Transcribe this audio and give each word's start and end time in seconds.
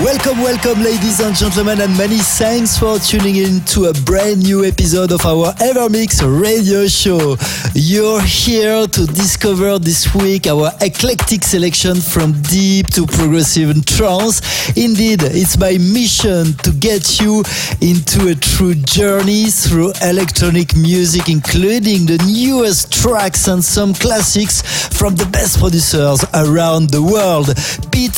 Welcome, 0.00 0.42
welcome, 0.42 0.80
ladies 0.80 1.18
and 1.18 1.34
gentlemen, 1.34 1.80
and 1.80 1.98
many 1.98 2.18
thanks 2.18 2.78
for 2.78 3.00
tuning 3.00 3.34
in 3.34 3.60
to 3.62 3.86
a 3.86 3.92
brand 3.92 4.44
new 4.44 4.64
episode 4.64 5.10
of 5.10 5.26
our 5.26 5.52
Evermix 5.54 6.22
radio 6.40 6.86
show. 6.86 7.36
You're 7.74 8.22
here 8.22 8.86
to 8.86 9.06
discover 9.06 9.76
this 9.80 10.14
week 10.14 10.46
our 10.46 10.70
eclectic 10.80 11.42
selection 11.42 11.96
from 11.96 12.40
deep 12.42 12.86
to 12.90 13.06
progressive 13.06 13.70
and 13.70 13.84
trance. 13.84 14.40
Indeed, 14.76 15.24
it's 15.24 15.58
my 15.58 15.76
mission 15.78 16.52
to 16.62 16.70
get 16.70 17.20
you 17.20 17.42
into 17.80 18.28
a 18.28 18.36
true 18.36 18.76
journey 18.76 19.46
through 19.46 19.94
electronic 20.00 20.76
music, 20.76 21.28
including 21.28 22.06
the 22.06 22.22
newest 22.24 22.92
tracks 22.92 23.48
and 23.48 23.64
some 23.64 23.94
classics 23.94 24.62
from 24.96 25.16
the 25.16 25.26
best 25.26 25.58
producers 25.58 26.24
around 26.34 26.90
the 26.90 27.02
world. 27.02 27.48
Pete 27.90 28.14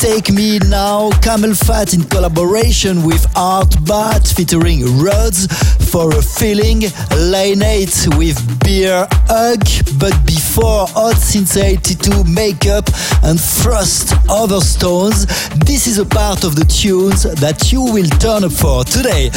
Take 0.00 0.32
Me 0.32 0.58
Now, 0.60 0.79
CamelPhat 0.80 1.92
in 1.92 2.04
collaboration 2.04 3.02
with 3.04 3.26
Art 3.36 3.68
Bat 3.84 4.26
featuring 4.26 4.80
Rhodes 4.98 5.46
for 5.90 6.08
a 6.16 6.22
feeling, 6.22 6.84
Lane 7.18 7.62
8 7.62 8.08
with 8.16 8.38
Beer 8.64 9.06
Hug, 9.28 9.60
but 9.98 10.14
before 10.24 10.86
Hot 10.88 11.16
Since 11.16 11.58
82 11.58 12.24
Makeup 12.24 12.88
and 13.24 13.38
Frost 13.38 14.14
Overstones, 14.30 15.26
this 15.66 15.86
is 15.86 15.98
a 15.98 16.06
part 16.06 16.44
of 16.44 16.56
the 16.56 16.64
tunes 16.64 17.24
that 17.24 17.70
you 17.72 17.82
will 17.82 18.08
turn 18.18 18.44
up 18.44 18.52
for 18.52 18.82
today. 18.82 19.28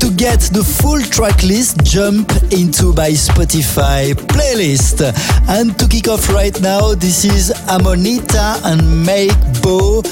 To 0.00 0.10
get 0.14 0.40
the 0.52 0.62
full 0.62 1.00
track 1.00 1.42
list, 1.42 1.84
jump 1.84 2.30
into 2.52 2.92
my 2.94 3.10
Spotify 3.10 4.14
playlist. 4.14 5.02
And 5.48 5.76
to 5.78 5.88
kick 5.88 6.08
off 6.08 6.28
right 6.30 6.58
now, 6.60 6.94
this 6.94 7.24
is 7.24 7.50
Amonita 7.66 8.62
and 8.64 9.04
Make 9.04 9.34
Bo 9.60 10.02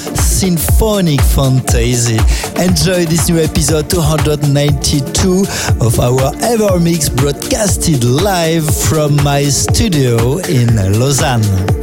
Symphonic 0.77 1.21
Fantasy. 1.21 2.19
Enjoy 2.61 3.03
this 3.05 3.29
new 3.29 3.39
episode 3.39 3.89
292 3.89 5.43
of 5.81 5.99
our 5.99 6.31
Ever 6.43 6.79
Mix 6.79 7.09
broadcasted 7.09 8.03
live 8.03 8.63
from 8.83 9.15
my 9.23 9.41
studio 9.45 10.37
in 10.37 10.75
Lausanne. 10.99 11.76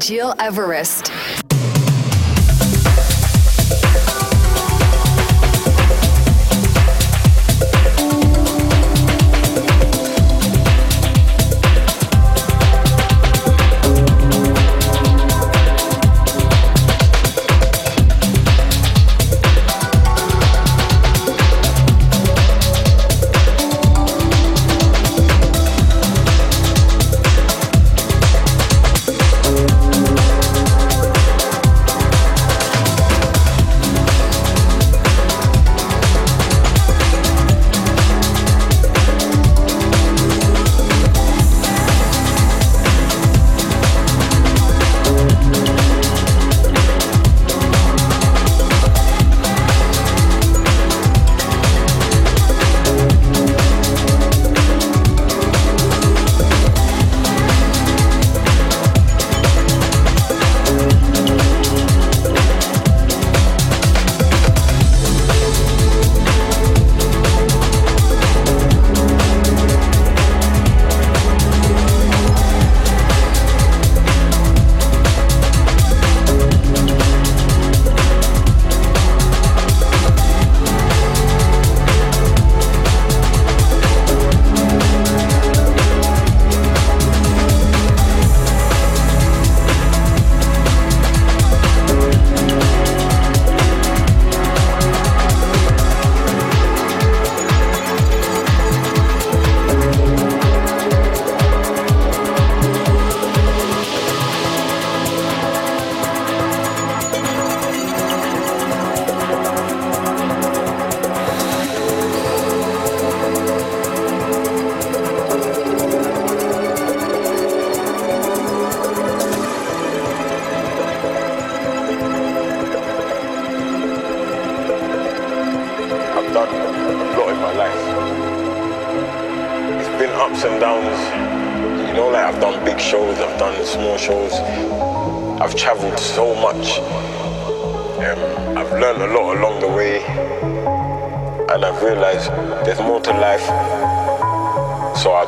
Gil 0.00 0.34
Everest. 0.38 1.09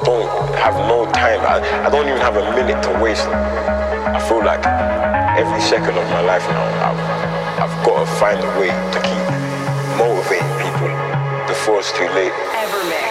don't 0.05 0.29
have 0.57 0.75
no 0.89 1.05
time. 1.13 1.41
I, 1.41 1.87
I 1.87 1.91
don't 1.91 2.07
even 2.09 2.21
have 2.21 2.37
a 2.37 2.45
minute 2.55 2.83
to 2.85 2.91
waste. 3.03 3.27
I 3.29 4.19
feel 4.29 4.45
like 4.45 4.65
every 5.39 5.61
second 5.61 5.97
of 5.97 6.05
my 6.11 6.21
life 6.21 6.47
now, 6.49 6.65
I've, 6.89 7.71
I've 7.71 7.87
got 7.87 8.05
to 8.05 8.07
find 8.19 8.39
a 8.39 8.51
way 8.61 8.71
to 8.71 8.99
keep 9.03 9.25
motivating 9.99 10.53
people 10.61 10.91
before 11.47 11.79
it's 11.81 11.93
too 11.93 12.09
late. 12.15 13.02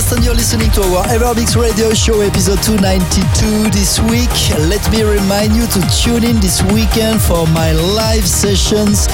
And 0.00 0.24
you're 0.24 0.34
listening 0.34 0.70
to 0.72 0.80
our 0.80 1.04
Evermix 1.04 1.60
Radio 1.60 1.92
Show 1.92 2.22
episode 2.22 2.62
292 2.62 3.68
this 3.70 4.00
week. 4.00 4.32
Let 4.66 4.80
me 4.90 5.02
remind 5.02 5.54
you 5.54 5.66
to 5.66 5.80
tune 6.02 6.24
in 6.24 6.40
this 6.40 6.62
weekend 6.72 7.20
for 7.20 7.46
my 7.48 7.72
live 7.72 8.26
sessions 8.26 9.06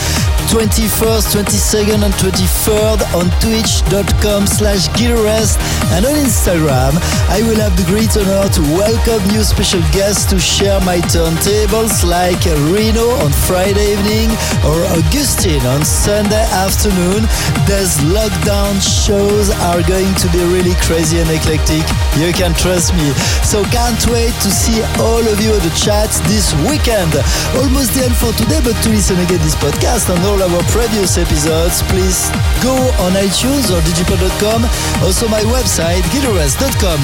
21st, 0.46 1.34
22nd 1.34 2.06
and 2.06 2.14
23rd 2.14 3.02
on 3.18 3.26
twitch.com 3.42 4.46
slash 4.46 4.86
gileverest 4.94 5.58
and 5.90 6.06
on 6.06 6.14
Instagram. 6.14 6.94
I 7.28 7.42
will 7.42 7.58
have 7.58 7.74
the 7.74 7.82
great 7.90 8.14
honor 8.14 8.46
to 8.54 8.62
welcome 8.78 9.20
new 9.34 9.42
special 9.42 9.82
guests 9.90 10.24
to 10.30 10.38
share 10.38 10.78
my 10.86 10.98
turntables 11.10 12.06
like 12.06 12.38
Reno 12.70 13.18
on 13.26 13.32
Friday 13.50 13.98
evening 13.98 14.30
or 14.62 14.78
Augustine 14.94 15.64
on 15.66 15.84
Sunday 15.84 16.46
afternoon. 16.54 17.26
These 17.66 17.98
lockdown 18.14 18.78
shows 18.78 19.50
are 19.66 19.82
going 19.82 20.14
to 20.22 20.26
be 20.30 20.42
really 20.46 20.78
crazy 20.86 21.18
and 21.18 21.30
eclectic. 21.30 21.82
You 22.22 22.30
can 22.30 22.54
trust 22.54 22.94
me. 22.94 23.10
So 23.42 23.66
can't 23.74 24.00
wait 24.08 24.34
to 24.46 24.50
see 24.50 24.78
all 25.02 25.24
of 25.26 25.42
you 25.42 25.50
at 25.50 25.62
the 25.66 25.74
chat 25.74 26.10
this 26.30 26.54
weekend. 26.70 27.18
Almost 27.58 27.98
the 27.98 28.06
end 28.06 28.16
for 28.16 28.30
today, 28.38 28.62
but 28.62 28.78
to 28.86 28.88
listen 28.94 29.18
again 29.18 29.42
this 29.42 29.58
podcast 29.58 30.06
and 30.14 30.22
all 30.24 30.35
our 30.42 30.62
previous 30.72 31.18
episodes, 31.18 31.82
please 31.84 32.28
go 32.62 32.74
on 33.04 33.12
iTunes 33.12 33.70
or 33.70 33.80
digipod.com. 33.82 34.64
Also 35.04 35.28
my 35.28 35.40
website, 35.42 36.02
gileverest.com. 36.12 37.00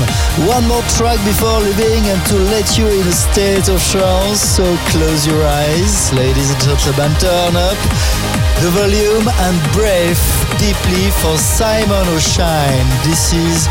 One 0.48 0.66
more 0.66 0.82
track 0.96 1.22
before 1.24 1.60
leaving 1.60 2.04
and 2.10 2.20
to 2.26 2.36
let 2.50 2.76
you 2.76 2.86
in 2.88 3.06
a 3.06 3.12
state 3.12 3.68
of 3.68 3.82
trance. 3.90 4.40
So 4.40 4.64
close 4.92 5.26
your 5.26 5.42
eyes, 5.44 6.12
ladies 6.12 6.50
and 6.50 6.60
gentlemen, 6.60 7.12
turn 7.20 7.56
up 7.56 7.78
the 8.60 8.70
volume 8.70 9.28
and 9.28 9.72
breathe 9.72 10.41
deeply 10.62 11.10
for 11.20 11.36
Simon 11.36 12.06
O'Shine. 12.14 12.86
This 13.02 13.32
is 13.32 13.66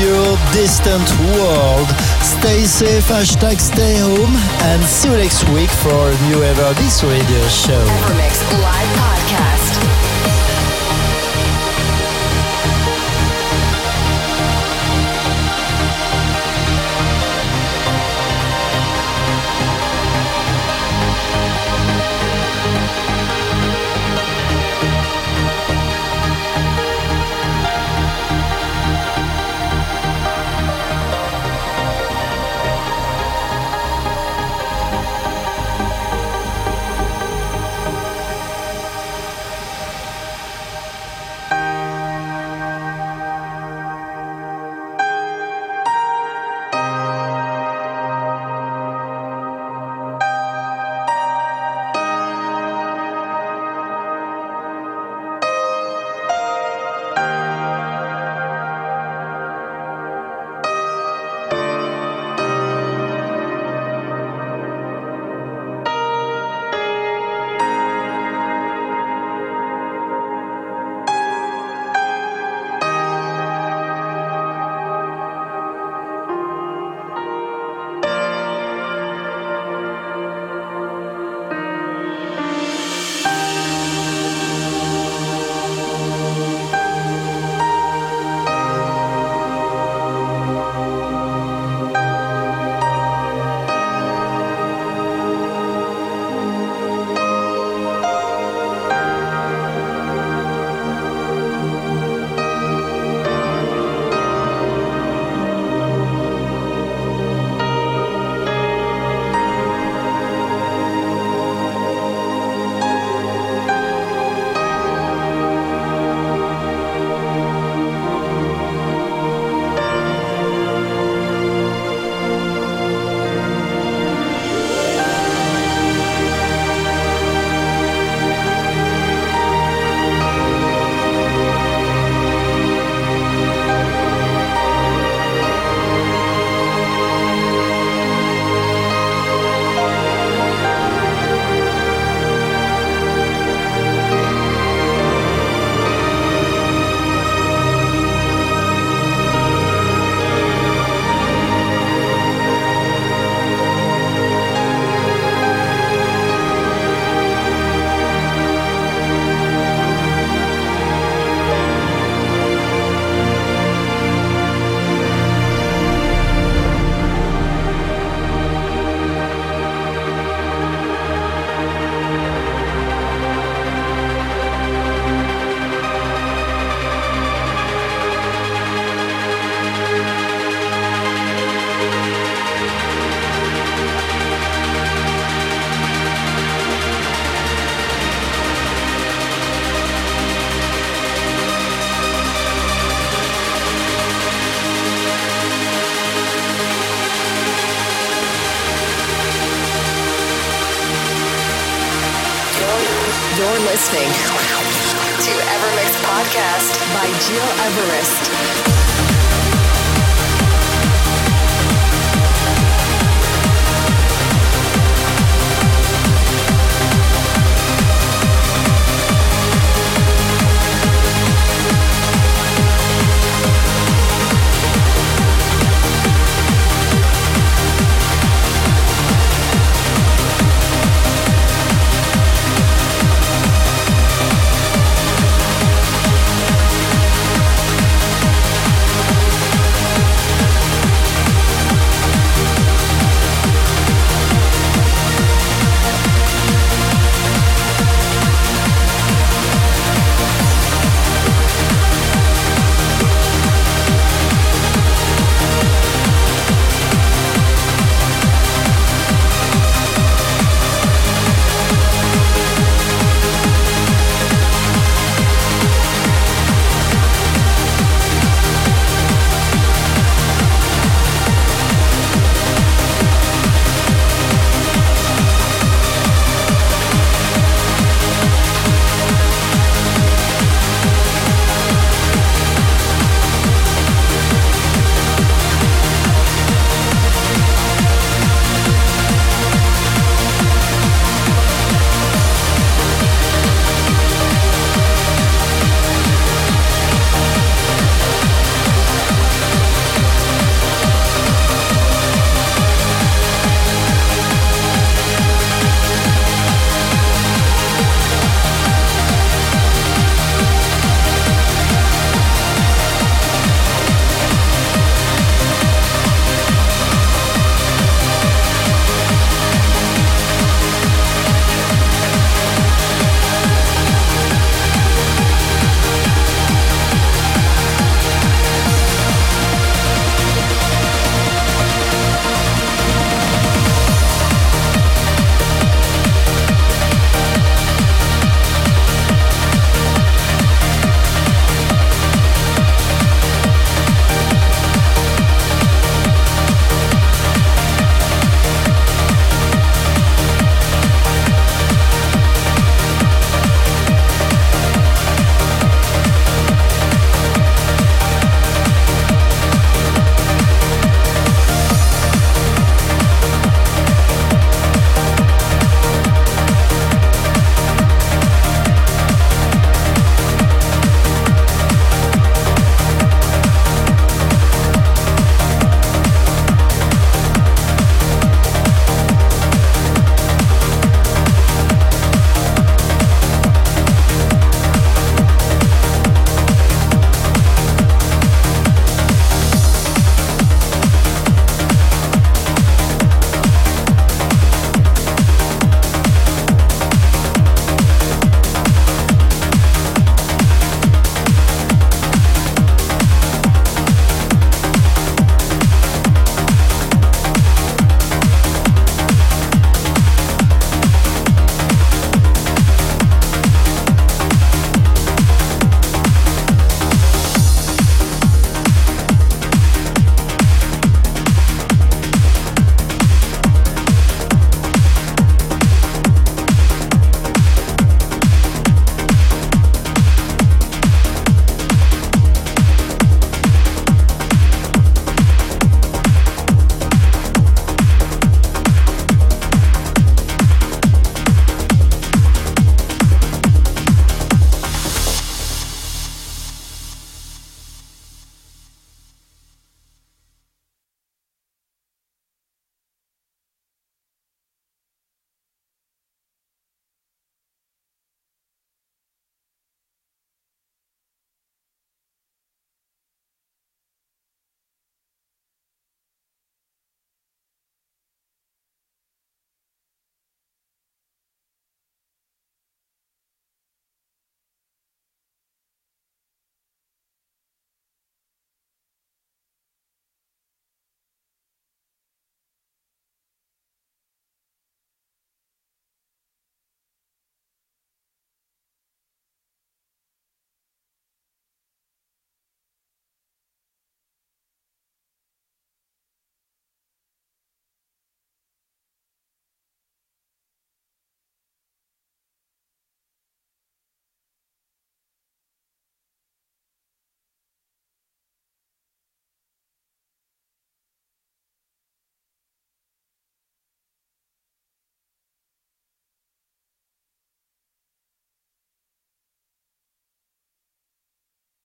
your 0.00 0.36
distant 0.52 1.08
world. 1.32 1.88
Stay 2.20 2.64
safe, 2.64 3.08
hashtag 3.08 3.58
stay 3.60 3.96
home, 3.96 4.34
and 4.68 4.82
see 4.84 5.08
you 5.08 5.16
next 5.16 5.48
week 5.48 5.70
for 5.70 6.10
a 6.12 6.16
new 6.28 6.40
Evermix 6.44 7.02
Radio 7.02 7.42
show. 7.48 7.84
Evermix 7.96 8.34
Live 8.60 8.92
Podcast. 9.00 9.53